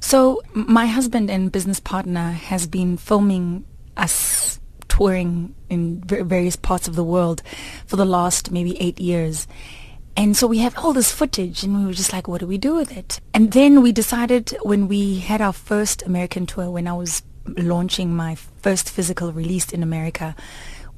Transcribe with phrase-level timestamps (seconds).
[0.00, 3.64] So my husband and business partner has been filming
[3.96, 7.42] us touring in various parts of the world
[7.86, 9.46] for the last maybe eight years.
[10.16, 12.58] And so we have all this footage and we were just like, what do we
[12.58, 13.20] do with it?
[13.32, 18.14] And then we decided when we had our first American tour, when I was launching
[18.14, 20.34] my first physical release in America,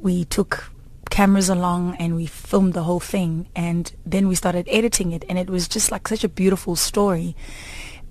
[0.00, 0.72] we took
[1.10, 5.38] cameras along and we filmed the whole thing and then we started editing it and
[5.38, 7.36] it was just like such a beautiful story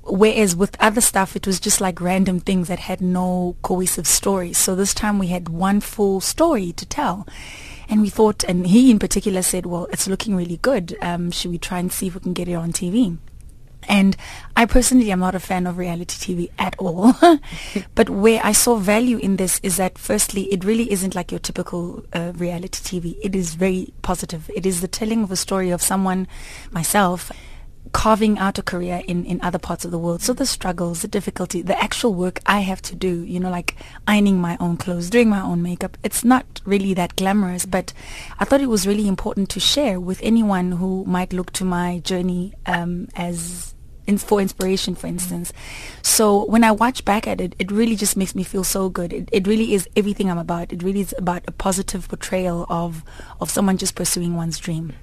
[0.04, 4.54] whereas with other stuff it was just like random things that had no cohesive story
[4.54, 7.28] so this time we had one full story to tell
[7.88, 11.52] and we thought and he in particular said well it's looking really good um, should
[11.52, 13.18] we try and see if we can get it on tv
[13.88, 14.16] and
[14.56, 17.14] I personally am not a fan of reality TV at all.
[17.96, 21.40] but where I saw value in this is that firstly, it really isn't like your
[21.40, 23.18] typical uh, reality TV.
[23.22, 24.50] It is very positive.
[24.56, 26.28] It is the telling of a story of someone,
[26.72, 27.32] myself,
[27.92, 30.22] carving out a career in, in other parts of the world.
[30.22, 33.76] So the struggles, the difficulty, the actual work I have to do, you know, like
[34.08, 35.98] ironing my own clothes, doing my own makeup.
[36.04, 37.94] It's not really that glamorous, but
[38.40, 42.00] I thought it was really important to share with anyone who might look to my
[42.00, 43.74] journey um, as
[44.08, 45.52] in, for inspiration, for instance.
[46.02, 49.14] So when I watch back at it, it really just makes me feel so good.
[49.14, 50.72] It, it really is everything I'm about.
[50.72, 53.04] It really is about a positive portrayal of,
[53.40, 54.94] of someone just pursuing one's dream.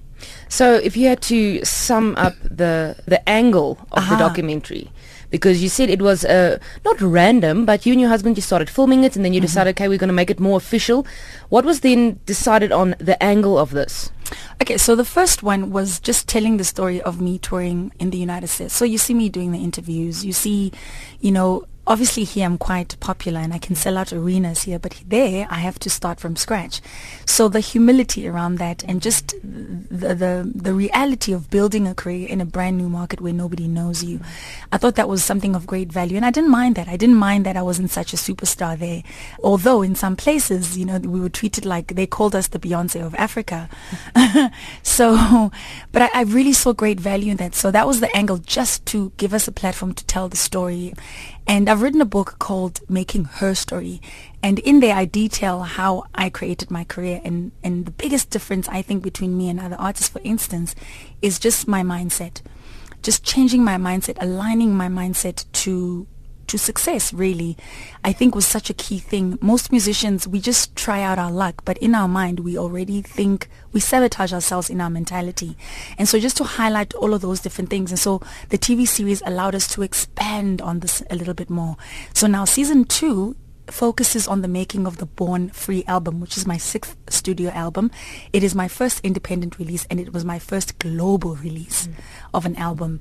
[0.48, 4.90] So if you had to sum up the the angle of the documentary,
[5.30, 8.70] because you said it was uh, not random, but you and your husband just started
[8.70, 9.46] filming it, and then you mm-hmm.
[9.46, 11.06] decided, okay, we're going to make it more official.
[11.50, 14.10] What was then decided on the angle of this?
[14.60, 18.18] Okay, so the first one was just telling the story of me touring in the
[18.18, 18.74] United States.
[18.74, 20.72] So you see me doing the interviews, you see,
[21.20, 25.02] you know, obviously here I'm quite popular and I can sell out arenas here, but
[25.06, 26.80] there I have to start from scratch.
[27.24, 32.28] So the humility around that and just the, the, the reality of building a career
[32.28, 34.20] in a brand new market where nobody knows you,
[34.70, 36.16] I thought that was something of great value.
[36.16, 36.88] And I didn't mind that.
[36.88, 39.02] I didn't mind that I wasn't such a superstar there.
[39.42, 43.04] Although in some places, you know, we were treated like they called us the Beyonce
[43.04, 43.68] of Africa.
[44.82, 45.50] so,
[45.92, 47.54] but I, I really saw great value in that.
[47.54, 50.92] So that was the angle just to give us a platform to tell the story
[51.48, 54.00] and I've written a book called Making Her Story.
[54.42, 57.20] And in there I detail how I created my career.
[57.24, 60.74] And, and the biggest difference I think between me and other artists, for instance,
[61.22, 62.42] is just my mindset.
[63.02, 66.06] Just changing my mindset, aligning my mindset to
[66.48, 67.56] to success really
[68.04, 71.62] i think was such a key thing most musicians we just try out our luck
[71.64, 75.56] but in our mind we already think we sabotage ourselves in our mentality
[75.98, 79.22] and so just to highlight all of those different things and so the tv series
[79.26, 81.76] allowed us to expand on this a little bit more
[82.14, 83.36] so now season two
[83.70, 87.90] focuses on the making of the Born Free album, which is my sixth studio album.
[88.32, 91.94] It is my first independent release and it was my first global release mm.
[92.34, 93.00] of an album.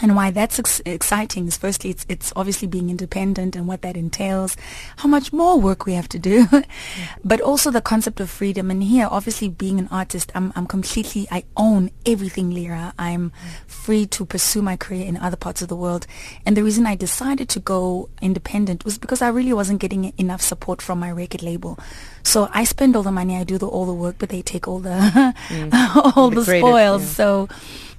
[0.00, 3.96] And why that's ex- exciting is firstly, it's, it's obviously being independent and what that
[3.96, 4.56] entails,
[4.96, 6.46] how much more work we have to do,
[7.24, 8.70] but also the concept of freedom.
[8.72, 12.92] And here, obviously being an artist, I'm, I'm completely, I own everything Lira.
[12.98, 13.32] I'm
[13.68, 16.08] free to pursue my career in other parts of the world.
[16.44, 20.42] And the reason I decided to go independent was because I really wasn't getting enough
[20.42, 21.78] support from my record label.
[22.24, 24.66] So I spend all the money, I do the, all the work, but they take
[24.66, 24.90] all the,
[25.48, 26.16] mm.
[26.16, 27.02] all the, the spoils.
[27.02, 27.08] Yeah.
[27.08, 27.48] So,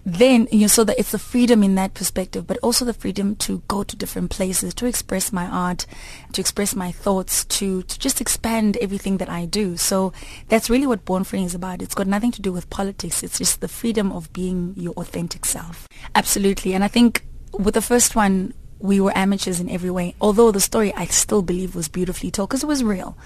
[0.06, 3.36] then you know, so that it's the freedom in that perspective, but also the freedom
[3.38, 5.88] to go to different places, to express my art,
[6.34, 9.78] to express my thoughts, to, to just expand everything that I do.
[9.78, 10.14] So
[10.48, 11.82] that's really what Born Free is about.
[11.82, 13.24] It's got nothing to do with politics.
[13.24, 15.88] It's just the freedom of being your authentic self.
[16.14, 16.74] Absolutely.
[16.74, 20.16] And I think with the first one, we were amateurs in every way.
[20.22, 23.18] Although the story I still believe was beautifully told because it was real.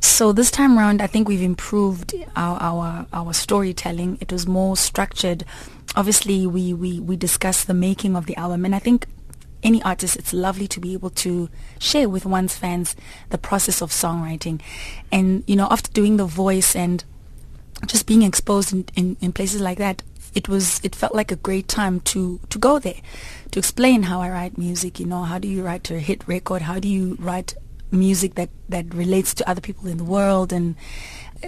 [0.00, 4.18] So this time around, I think we've improved our, our, our storytelling.
[4.20, 5.44] It was more structured.
[5.96, 9.06] Obviously, we, we, we discussed the making of the album and I think
[9.62, 12.94] any artist, it's lovely to be able to share with one's fans
[13.30, 14.60] the process of songwriting.
[15.10, 17.02] And, you know, after doing the voice and
[17.86, 20.02] just being exposed in, in, in places like that,
[20.34, 23.00] it was it felt like a great time to to go there
[23.52, 26.62] to explain how I write music you know how do you write a hit record
[26.62, 27.54] how do you write
[27.92, 30.74] music that that relates to other people in the world and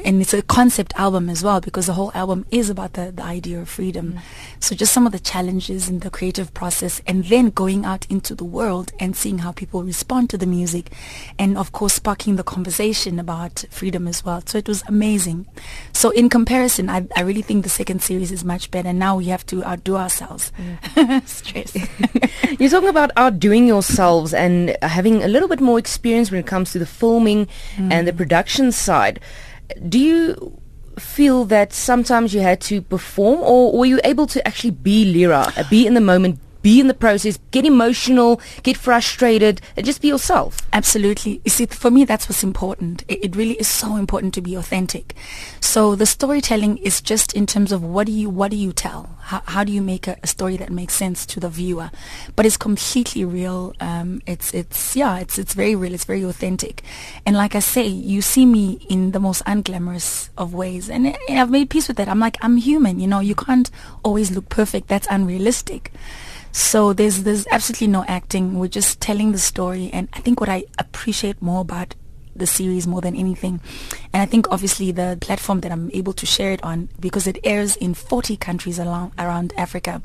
[0.05, 3.23] and it's a concept album as well because the whole album is about the, the
[3.23, 4.15] idea of freedom.
[4.15, 4.21] Mm.
[4.61, 8.35] So just some of the challenges in the creative process and then going out into
[8.35, 10.91] the world and seeing how people respond to the music
[11.39, 14.43] and of course sparking the conversation about freedom as well.
[14.47, 15.47] So it was amazing.
[15.93, 18.93] So in comparison, I, I really think the second series is much better.
[18.93, 20.53] Now we have to outdo ourselves.
[20.95, 21.27] Mm.
[21.27, 21.75] Stress.
[22.61, 26.73] You're talking about outdoing yourselves and having a little bit more experience when it comes
[26.73, 27.47] to the filming
[27.77, 27.93] mm.
[27.93, 29.21] and the production side
[29.89, 30.61] do you
[30.99, 35.53] feel that sometimes you had to perform or were you able to actually be Lira,
[35.57, 40.03] uh, be in the moment, be in the process, get emotional, get frustrated, and just
[40.03, 40.59] be yourself.
[40.73, 41.41] Absolutely.
[41.45, 43.05] You see, for me, that's what's important.
[43.07, 45.15] It, it, really is so important to be authentic.
[45.61, 49.17] So the storytelling is just in terms of what do you what do you tell?
[49.21, 51.93] How, how do you make a, a story that makes sense to the viewer?
[52.35, 53.73] But it's completely real.
[53.79, 55.95] Um, it's it's yeah, it's it's very real.
[55.95, 56.83] It's very authentic.
[57.25, 61.39] And like I say, you see me in the most unglamorous of ways, and, and
[61.39, 62.09] I've made peace with that.
[62.09, 62.99] I'm like I'm human.
[62.99, 63.71] You know, you can't
[64.03, 64.89] always look perfect.
[64.89, 65.93] That's unrealistic.
[66.57, 68.59] So there's there's absolutely no acting.
[68.59, 71.95] We're just telling the story, and I think what I appreciate more about
[72.35, 73.61] the series more than anything,
[74.15, 77.39] and I think obviously the platform that I'm able to share it on because it
[77.45, 80.01] airs in 40 countries along around Africa.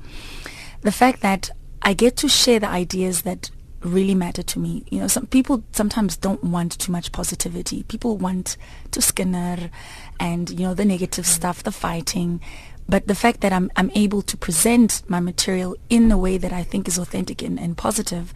[0.81, 1.51] The fact that
[1.81, 3.50] I get to share the ideas that
[3.80, 4.83] really matter to me.
[4.89, 7.83] You know, some people sometimes don't want too much positivity.
[7.83, 8.57] People want
[8.92, 9.71] to skinner
[10.19, 12.42] and, you know, the negative stuff, the fighting.
[12.91, 16.51] But the fact that I'm, I'm able to present my material in a way that
[16.51, 18.33] I think is authentic and, and positive,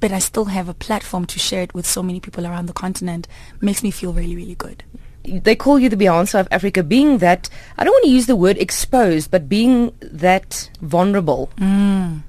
[0.00, 2.72] but I still have a platform to share it with so many people around the
[2.72, 3.28] continent
[3.60, 4.82] makes me feel really, really good.
[5.24, 8.34] They call you the Beyonce of Africa, being that I don't want to use the
[8.34, 11.50] word exposed, but being that vulnerable.
[11.58, 12.22] Mm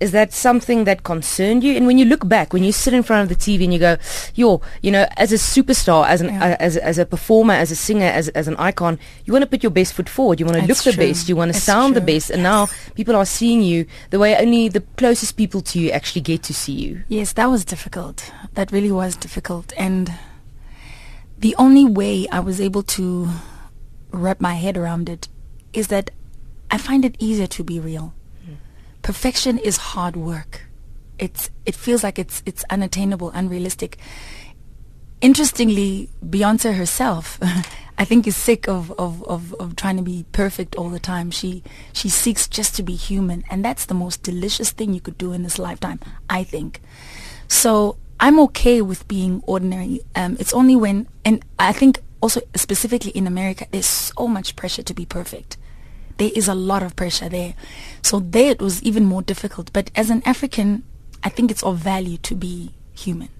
[0.00, 1.76] is that something that concerned you?
[1.76, 3.78] And when you look back, when you sit in front of the TV and you
[3.78, 3.98] go,
[4.34, 6.44] yo, you know, as a superstar, as an yeah.
[6.44, 9.46] uh, as as a performer, as a singer, as as an icon, you want to
[9.46, 10.40] put your best foot forward.
[10.40, 11.28] You want to look the best.
[11.28, 12.00] You want to sound true.
[12.00, 12.30] the best.
[12.30, 12.50] And yes.
[12.50, 16.42] now people are seeing you the way only the closest people to you actually get
[16.44, 17.04] to see you.
[17.08, 18.32] Yes, that was difficult.
[18.54, 19.72] That really was difficult.
[19.76, 20.12] And
[21.38, 23.28] the only way I was able to
[24.12, 25.28] wrap my head around it
[25.72, 26.10] is that
[26.70, 28.14] I find it easier to be real
[29.02, 30.62] perfection is hard work.
[31.18, 33.98] It's it feels like it's it's unattainable, unrealistic.
[35.20, 37.38] Interestingly, Beyonce herself,
[37.98, 41.30] I think, is sick of, of, of, of trying to be perfect all the time.
[41.30, 41.62] She
[41.92, 45.32] she seeks just to be human, and that's the most delicious thing you could do
[45.32, 46.00] in this lifetime,
[46.30, 46.80] I think.
[47.48, 50.00] So I'm okay with being ordinary.
[50.14, 53.86] Um, it's only when, and I think also specifically in America, there's
[54.16, 55.58] so much pressure to be perfect
[56.20, 57.54] there is a lot of pressure there.
[58.02, 59.72] So there it was even more difficult.
[59.72, 60.84] But as an African,
[61.24, 63.30] I think it's of value to be human.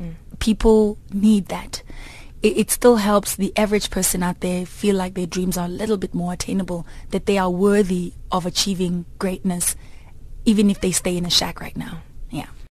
[0.00, 0.14] Mm.
[0.38, 1.82] People need that.
[2.42, 5.70] It, it still helps the average person out there feel like their dreams are a
[5.80, 9.74] little bit more attainable, that they are worthy of achieving greatness,
[10.44, 12.02] even if they stay in a shack right now.